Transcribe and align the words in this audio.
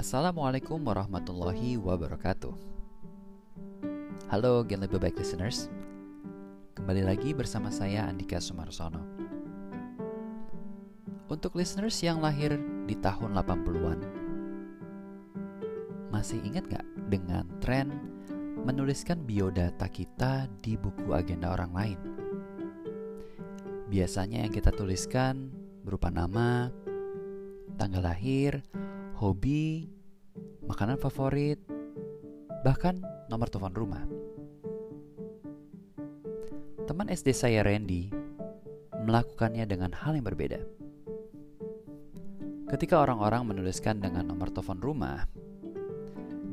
Assalamualaikum 0.00 0.80
warahmatullahi 0.80 1.76
wabarakatuh. 1.76 2.56
Halo 4.32 4.64
Gen 4.64 4.80
Lebih 4.80 4.96
Baik 4.96 5.20
listeners. 5.20 5.68
Kembali 6.72 7.04
lagi 7.04 7.36
bersama 7.36 7.68
saya 7.68 8.08
Andika 8.08 8.40
Sumarsono. 8.40 9.04
Untuk 11.28 11.52
listeners 11.52 12.00
yang 12.00 12.24
lahir 12.24 12.56
di 12.88 12.96
tahun 12.96 13.36
80-an, 13.44 14.00
masih 16.08 16.40
ingat 16.48 16.64
gak 16.72 16.86
dengan 17.12 17.44
tren 17.60 17.92
menuliskan 18.64 19.20
biodata 19.28 19.84
kita 19.92 20.48
di 20.64 20.80
buku 20.80 21.12
agenda 21.12 21.52
orang 21.52 21.76
lain? 21.76 21.98
Biasanya 23.92 24.48
yang 24.48 24.52
kita 24.56 24.72
tuliskan 24.72 25.52
berupa 25.84 26.08
nama, 26.08 26.72
tanggal 27.76 28.00
lahir, 28.00 28.64
hobi, 29.20 29.84
makanan 30.64 30.96
favorit, 30.96 31.60
bahkan 32.64 33.04
nomor 33.28 33.52
telepon 33.52 33.76
rumah. 33.76 34.00
Teman 36.88 37.12
SD 37.12 37.36
saya 37.36 37.60
Randy 37.60 38.08
melakukannya 39.04 39.68
dengan 39.68 39.92
hal 39.92 40.16
yang 40.16 40.24
berbeda. 40.24 40.64
Ketika 42.72 43.04
orang-orang 43.04 43.44
menuliskan 43.44 44.00
dengan 44.00 44.32
nomor 44.32 44.48
telepon 44.56 44.80
rumah, 44.80 45.28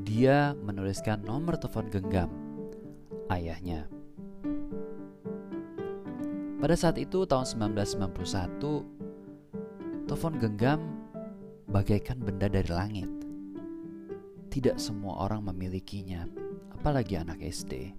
dia 0.03 0.51
menuliskan 0.59 1.23
nomor 1.23 1.55
telepon 1.55 1.87
genggam 1.87 2.27
ayahnya. 3.31 3.87
Pada 6.59 6.75
saat 6.75 6.99
itu 6.99 7.23
tahun 7.23 7.47
1991, 7.47 8.83
telepon 10.09 10.33
genggam 10.35 11.06
bagaikan 11.67 12.23
benda 12.23 12.47
dari 12.47 12.71
langit. 12.71 13.11
Tidak 14.47 14.79
semua 14.79 15.27
orang 15.27 15.51
memilikinya, 15.51 16.23
apalagi 16.71 17.19
anak 17.19 17.43
SD. 17.43 17.91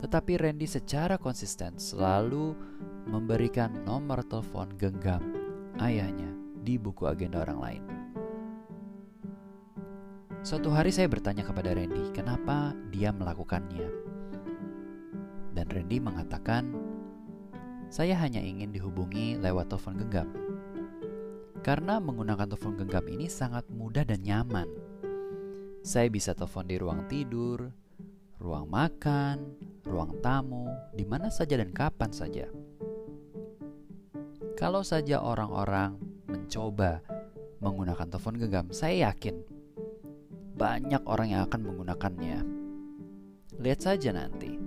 Tetapi 0.00 0.32
Randy 0.40 0.64
secara 0.64 1.20
konsisten 1.20 1.76
selalu 1.76 2.56
memberikan 3.06 3.84
nomor 3.84 4.24
telepon 4.24 4.72
genggam 4.80 5.20
ayahnya 5.78 6.32
di 6.64 6.80
buku 6.80 7.04
agenda 7.04 7.44
orang 7.44 7.60
lain. 7.60 7.84
Suatu 10.40 10.72
hari 10.72 10.88
saya 10.94 11.12
bertanya 11.12 11.44
kepada 11.44 11.76
Randy, 11.76 12.08
kenapa 12.16 12.72
dia 12.88 13.12
melakukannya? 13.12 13.90
Dan 15.52 15.66
Randy 15.68 15.98
mengatakan, 16.00 16.72
saya 17.92 18.16
hanya 18.16 18.40
ingin 18.40 18.72
dihubungi 18.72 19.36
lewat 19.36 19.68
telepon 19.68 19.98
genggam. 19.98 20.47
Karena 21.60 21.98
menggunakan 21.98 22.46
telepon 22.48 22.78
genggam 22.78 23.06
ini 23.10 23.26
sangat 23.26 23.66
mudah 23.68 24.06
dan 24.06 24.22
nyaman. 24.22 24.68
Saya 25.82 26.08
bisa 26.08 26.32
telepon 26.32 26.68
di 26.68 26.76
ruang 26.78 27.06
tidur, 27.10 27.70
ruang 28.38 28.70
makan, 28.70 29.56
ruang 29.82 30.18
tamu, 30.22 30.70
di 30.94 31.02
mana 31.02 31.28
saja 31.28 31.58
dan 31.58 31.74
kapan 31.74 32.10
saja. 32.14 32.46
Kalau 34.58 34.82
saja 34.82 35.22
orang-orang 35.22 35.98
mencoba 36.26 37.02
menggunakan 37.62 38.06
telepon 38.10 38.36
genggam, 38.38 38.66
saya 38.74 39.10
yakin 39.10 39.38
banyak 40.58 41.02
orang 41.06 41.30
yang 41.30 41.42
akan 41.46 41.62
menggunakannya. 41.62 42.38
Lihat 43.58 43.80
saja 43.82 44.10
nanti. 44.10 44.58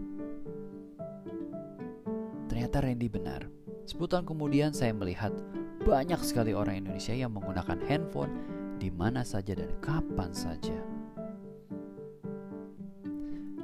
Ternyata 2.48 2.84
Randy 2.84 3.08
benar. 3.12 3.48
10 3.88 4.00
tahun 4.08 4.24
kemudian 4.28 4.72
saya 4.72 4.96
melihat 4.96 5.36
banyak 5.82 6.22
sekali 6.22 6.54
orang 6.54 6.86
Indonesia 6.86 7.14
yang 7.14 7.34
menggunakan 7.34 7.82
handphone 7.90 8.34
di 8.78 8.94
mana 8.94 9.26
saja 9.26 9.58
dan 9.58 9.70
kapan 9.82 10.30
saja. 10.34 10.78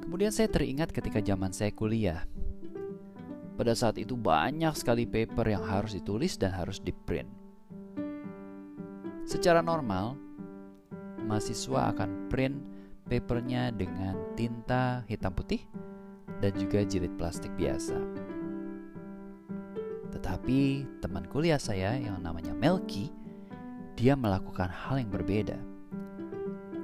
Kemudian 0.01 0.33
saya 0.33 0.50
teringat 0.50 0.89
ketika 0.89 1.22
zaman 1.22 1.53
saya 1.53 1.69
kuliah. 1.73 2.25
Pada 3.57 3.73
saat 3.73 3.97
itu 3.97 4.13
banyak 4.13 4.73
sekali 4.77 5.09
paper 5.09 5.45
yang 5.50 5.66
harus 5.66 5.97
ditulis 5.97 6.38
dan 6.38 6.53
harus 6.53 6.77
di-print. 6.77 7.29
Secara 9.25 9.66
normal, 9.66 10.16
mahasiswa 11.25 11.91
akan 11.91 12.29
print 12.29 12.56
papernya 13.09 13.73
dengan 13.73 14.16
tinta 14.38 15.01
hitam 15.09 15.33
putih 15.33 15.66
dan 16.39 16.53
juga 16.56 16.85
jilid 16.85 17.17
plastik 17.17 17.51
biasa. 17.57 17.97
Tetapi 20.12 20.88
teman 21.03 21.28
kuliah 21.28 21.59
saya 21.59 21.95
yang 22.00 22.23
namanya 22.23 22.56
Melki, 22.56 23.12
dia 23.97 24.13
melakukan 24.13 24.69
hal 24.69 25.01
yang 25.01 25.12
berbeda. 25.12 25.57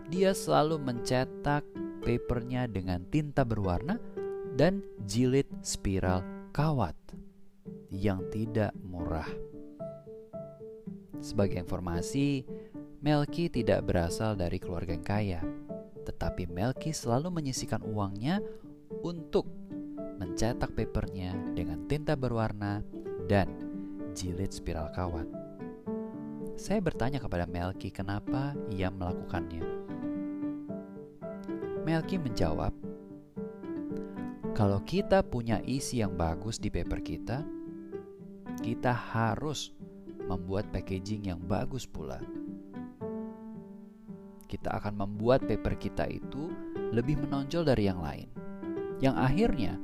Dia 0.10 0.34
selalu 0.34 0.82
mencetak 0.82 1.64
papernya 2.04 2.68
dengan 2.68 3.06
tinta 3.08 3.48
berwarna 3.48 3.98
dan 4.54 4.84
jilid 5.08 5.48
spiral 5.66 6.22
kawat 6.54 6.94
yang 7.90 8.22
tidak 8.30 8.74
murah. 8.82 9.30
Sebagai 11.24 11.64
informasi, 11.64 12.44
Melki 13.00 13.48
tidak 13.48 13.88
berasal 13.88 14.36
dari 14.36 14.60
keluarga 14.60 14.92
yang 14.92 15.06
kaya, 15.08 15.42
tetapi 16.04 16.50
Melki 16.52 16.92
selalu 16.92 17.32
menyisikan 17.32 17.80
uangnya 17.84 18.44
untuk 19.02 19.48
mencetak 20.20 20.76
papernya 20.76 21.34
dengan 21.56 21.88
tinta 21.88 22.14
berwarna 22.14 22.84
dan 23.28 23.48
jilid 24.14 24.52
spiral 24.54 24.92
kawat. 24.94 25.26
Saya 26.54 26.80
bertanya 26.80 27.18
kepada 27.18 27.50
Melki 27.50 27.90
kenapa 27.90 28.54
ia 28.70 28.88
melakukannya. 28.94 29.66
Melki 31.84 32.16
menjawab, 32.22 32.72
"Kalau 34.56 34.80
kita 34.86 35.26
punya 35.26 35.60
isi 35.66 36.00
yang 36.00 36.16
bagus 36.16 36.62
di 36.62 36.72
paper 36.72 37.02
kita, 37.04 37.44
kita 38.64 38.94
harus 38.94 39.76
membuat 40.24 40.72
packaging 40.72 41.28
yang 41.28 41.42
bagus 41.44 41.84
pula. 41.84 42.22
Kita 44.48 44.78
akan 44.80 45.04
membuat 45.04 45.44
paper 45.44 45.76
kita 45.76 46.08
itu 46.08 46.54
lebih 46.94 47.20
menonjol 47.20 47.68
dari 47.68 47.90
yang 47.90 48.00
lain, 48.00 48.30
yang 49.04 49.18
akhirnya 49.20 49.76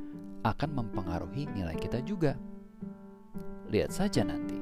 akan 0.46 0.70
mempengaruhi 0.86 1.50
nilai 1.52 1.76
kita 1.76 2.00
juga." 2.06 2.38
Lihat 3.70 3.94
saja 3.94 4.26
nanti. 4.26 4.58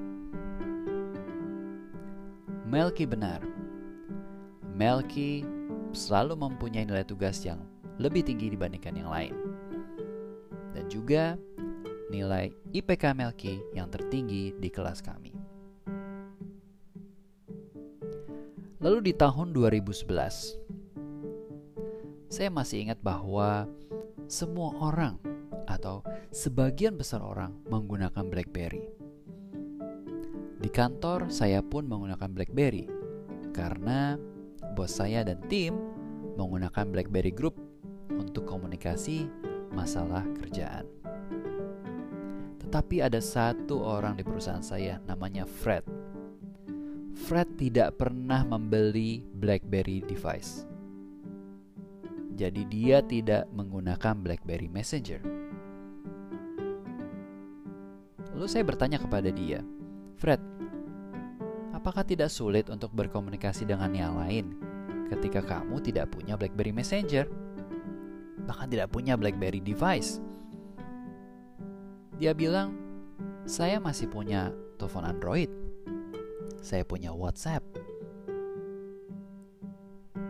Melki 2.67 3.07
benar. 3.07 3.39
Melki 4.75 5.47
selalu 5.95 6.35
mempunyai 6.35 6.83
nilai 6.83 7.07
tugas 7.07 7.39
yang 7.47 7.63
lebih 7.97 8.27
tinggi 8.27 8.51
dibandingkan 8.51 8.99
yang 8.99 9.07
lain. 9.07 9.33
Dan 10.75 10.85
juga 10.91 11.39
nilai 12.11 12.51
IPK 12.75 13.15
Melki 13.15 13.63
yang 13.71 13.87
tertinggi 13.87 14.51
di 14.59 14.69
kelas 14.69 14.99
kami. 14.99 15.31
Lalu 18.77 19.11
di 19.11 19.13
tahun 19.15 19.51
2011, 19.51 20.59
saya 22.29 22.49
masih 22.53 22.87
ingat 22.87 22.99
bahwa 23.01 23.65
semua 24.27 24.75
orang 24.77 25.17
atau 25.67 26.05
sebagian 26.29 26.95
besar 26.95 27.19
orang 27.19 27.55
menggunakan 27.67 28.23
BlackBerry. 28.27 28.96
Kantor, 30.77 31.33
saya 31.33 31.65
pun 31.65 31.89
menggunakan 31.89 32.29
BlackBerry 32.29 32.85
karena 33.49 34.13
bos 34.77 34.93
saya 34.93 35.25
dan 35.25 35.41
tim 35.49 35.73
menggunakan 36.37 36.93
BlackBerry 36.93 37.33
Group 37.33 37.57
untuk 38.13 38.45
komunikasi 38.45 39.25
masalah 39.73 40.21
kerjaan. 40.37 40.85
Tetapi 42.61 43.01
ada 43.01 43.17
satu 43.17 43.81
orang 43.81 44.21
di 44.21 44.23
perusahaan 44.23 44.61
saya 44.61 45.01
namanya 45.09 45.49
Fred. 45.49 45.81
Fred 47.25 47.57
tidak 47.57 47.97
pernah 47.97 48.45
membeli 48.45 49.25
BlackBerry 49.33 50.05
device. 50.05 50.61
Jadi 52.37 52.69
dia 52.69 53.01
tidak 53.01 53.49
menggunakan 53.49 54.13
BlackBerry 54.21 54.69
Messenger. 54.69 55.25
Lalu 58.37 58.45
saya 58.45 58.61
bertanya 58.61 59.01
kepada 59.01 59.33
dia, 59.33 59.65
Fred, 60.21 60.37
apakah 61.77 62.01
tidak 62.01 62.33
sulit 62.33 62.65
untuk 62.73 62.89
berkomunikasi 62.97 63.69
dengan 63.69 63.93
yang 63.93 64.17
lain 64.17 64.57
ketika 65.13 65.45
kamu 65.45 65.77
tidak 65.85 66.09
punya 66.09 66.33
BlackBerry 66.33 66.73
Messenger? 66.73 67.29
Bahkan 68.49 68.67
tidak 68.73 68.89
punya 68.89 69.13
BlackBerry 69.13 69.61
device. 69.61 70.17
Dia 72.17 72.33
bilang, 72.33 72.73
saya 73.45 73.77
masih 73.77 74.09
punya 74.09 74.49
telepon 74.81 75.05
Android. 75.05 75.53
Saya 76.65 76.81
punya 76.81 77.13
WhatsApp. 77.13 77.61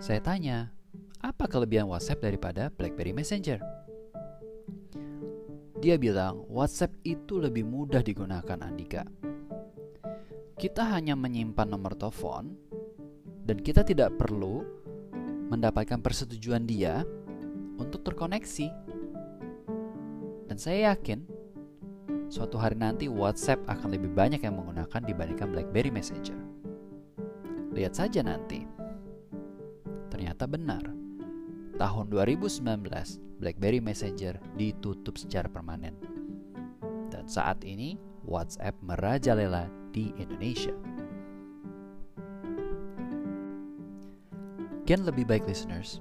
Saya 0.04 0.20
tanya, 0.20 0.76
apa 1.24 1.48
kelebihan 1.48 1.88
WhatsApp 1.88 2.28
daripada 2.28 2.68
BlackBerry 2.76 3.16
Messenger? 3.16 3.64
Dia 5.80 5.96
bilang, 5.96 6.44
WhatsApp 6.52 6.92
itu 7.08 7.40
lebih 7.40 7.64
mudah 7.64 8.04
digunakan 8.04 8.60
Andika 8.60 9.08
kita 10.58 10.82
hanya 10.90 11.14
menyimpan 11.14 11.70
nomor 11.70 11.94
telepon 11.94 12.58
Dan 13.46 13.62
kita 13.62 13.86
tidak 13.86 14.18
perlu 14.18 14.66
mendapatkan 15.48 16.04
persetujuan 16.04 16.68
dia 16.68 17.08
untuk 17.80 18.04
terkoneksi. 18.04 18.68
Dan 20.52 20.58
saya 20.60 20.92
yakin 20.92 21.24
suatu 22.28 22.60
hari 22.60 22.76
nanti 22.76 23.08
WhatsApp 23.08 23.64
akan 23.72 23.96
lebih 23.96 24.12
banyak 24.12 24.44
yang 24.44 24.60
menggunakan 24.60 25.00
dibandingkan 25.08 25.48
BlackBerry 25.56 25.88
Messenger. 25.88 26.36
Lihat 27.72 27.94
saja 27.96 28.20
nanti. 28.20 28.68
Ternyata 30.12 30.44
benar. 30.52 30.84
Tahun 31.80 32.06
2019, 32.12 33.40
BlackBerry 33.40 33.80
Messenger 33.80 34.42
ditutup 34.60 35.16
secara 35.16 35.48
permanen. 35.48 35.96
Dan 37.08 37.30
saat 37.30 37.64
ini, 37.64 37.96
WhatsApp 38.28 38.76
merajalela 38.84 39.72
di 39.96 40.12
Indonesia. 40.20 40.76
Gen 44.88 45.04
lebih 45.04 45.28
baik 45.28 45.48
listeners, 45.48 46.00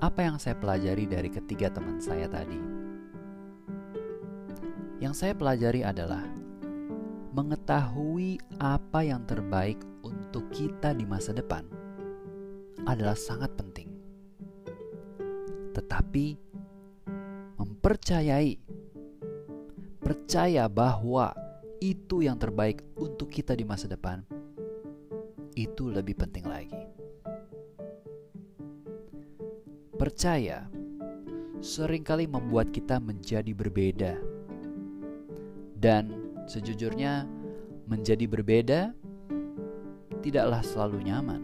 apa 0.00 0.24
yang 0.24 0.40
saya 0.40 0.56
pelajari 0.56 1.04
dari 1.04 1.28
ketiga 1.28 1.68
teman 1.68 2.00
saya 2.00 2.28
tadi? 2.28 2.56
Yang 5.00 5.14
saya 5.16 5.32
pelajari 5.32 5.80
adalah 5.80 6.24
mengetahui 7.32 8.36
apa 8.60 9.00
yang 9.00 9.24
terbaik 9.24 9.80
untuk 10.04 10.48
kita 10.52 10.92
di 10.92 11.08
masa 11.08 11.32
depan 11.32 11.64
adalah 12.84 13.16
sangat 13.16 13.48
penting. 13.56 13.88
Tetapi 15.72 16.26
mempercayai 17.56 18.69
percaya 20.10 20.66
bahwa 20.66 21.30
itu 21.78 22.26
yang 22.26 22.34
terbaik 22.34 22.82
untuk 22.98 23.30
kita 23.30 23.54
di 23.54 23.62
masa 23.62 23.86
depan 23.86 24.26
itu 25.54 25.86
lebih 25.86 26.18
penting 26.18 26.50
lagi. 26.50 26.82
Percaya 29.94 30.66
sering 31.62 32.02
kali 32.02 32.26
membuat 32.26 32.74
kita 32.74 32.98
menjadi 32.98 33.54
berbeda. 33.54 34.18
Dan 35.78 36.10
sejujurnya 36.50 37.30
menjadi 37.86 38.26
berbeda 38.26 38.90
tidaklah 40.26 40.66
selalu 40.66 41.06
nyaman. 41.06 41.42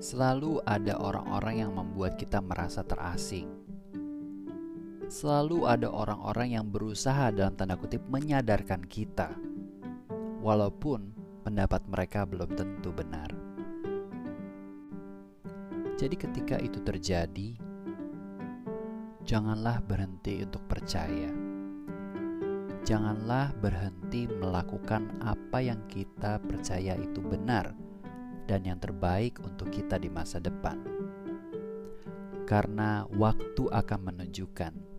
Selalu 0.00 0.64
ada 0.64 0.96
orang-orang 0.96 1.60
yang 1.60 1.76
membuat 1.76 2.16
kita 2.16 2.40
merasa 2.40 2.80
terasing. 2.80 3.65
Selalu 5.06 5.70
ada 5.70 5.86
orang-orang 5.86 6.58
yang 6.58 6.66
berusaha 6.66 7.30
dalam 7.30 7.54
tanda 7.54 7.78
kutip 7.78 8.02
menyadarkan 8.10 8.82
kita, 8.90 9.34
walaupun 10.42 11.14
pendapat 11.46 11.86
mereka 11.86 12.26
belum 12.26 12.50
tentu 12.58 12.90
benar. 12.90 13.30
Jadi, 15.96 16.12
ketika 16.18 16.60
itu 16.60 16.82
terjadi, 16.82 17.56
janganlah 19.24 19.80
berhenti 19.86 20.44
untuk 20.44 20.60
percaya 20.68 21.46
janganlah 22.86 23.50
berhenti 23.58 24.30
melakukan 24.30 25.18
apa 25.18 25.58
yang 25.58 25.82
kita 25.90 26.38
percaya 26.38 26.94
itu 26.94 27.18
benar 27.18 27.74
dan 28.46 28.62
yang 28.62 28.78
terbaik 28.78 29.42
untuk 29.42 29.74
kita 29.74 29.98
di 29.98 30.06
masa 30.06 30.38
depan. 30.38 30.78
Karena 32.46 33.02
waktu 33.10 33.66
akan 33.66 34.00
menunjukkan, 34.06 34.95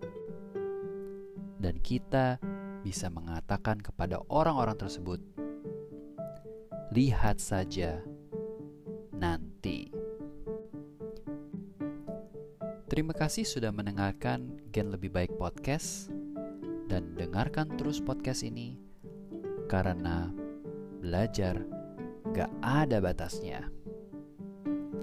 dan 1.58 1.78
kita 1.82 2.38
bisa 2.86 3.10
mengatakan 3.10 3.82
kepada 3.82 4.22
orang-orang 4.30 4.78
tersebut, 4.78 5.20
"Lihat 6.94 7.42
saja 7.42 8.02
nanti." 9.14 9.90
Terima 12.88 13.12
kasih 13.12 13.44
sudah 13.44 13.70
mendengarkan 13.70 14.58
Gen 14.72 14.90
Lebih 14.90 15.12
Baik 15.12 15.36
Podcast 15.36 16.10
dan 16.88 17.14
dengarkan 17.20 17.76
terus 17.76 18.00
podcast 18.00 18.48
ini 18.48 18.80
karena 19.68 20.32
belajar 21.04 21.62
gak 22.32 22.50
ada 22.64 23.04
batasnya. 23.04 23.68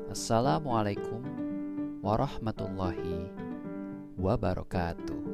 Assalamualaikum 0.09 1.21
warahmatullahi 2.01 3.29
wabarakatuh. 4.17 5.33